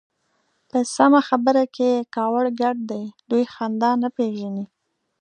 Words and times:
په 0.69 0.79
سمه 0.95 1.19
خبره 1.29 1.63
کې 1.75 1.89
يې 1.95 2.05
کاوړ 2.15 2.45
ګډ 2.61 2.77
دی. 2.91 3.03
دوی 3.29 3.43
خندا 3.53 3.91
نه 4.03 4.09
پېژني. 4.17 4.65